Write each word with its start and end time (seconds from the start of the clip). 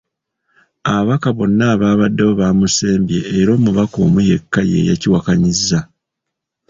Ababaka 0.89 1.29
bonna 1.37 1.63
abaabaddewo 1.73 2.31
baamusembye 2.39 3.19
era 3.37 3.49
omubaka 3.57 3.95
omu 4.05 4.19
yekka 4.29 4.61
ye 4.69 4.79
yakiwakanyizza. 4.89 5.79